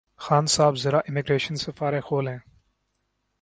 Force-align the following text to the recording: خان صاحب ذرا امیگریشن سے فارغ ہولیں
خان 0.19 0.45
صاحب 0.45 0.75
ذرا 0.75 0.99
امیگریشن 1.09 1.55
سے 1.55 1.71
فارغ 1.71 2.07
ہولیں 2.11 2.37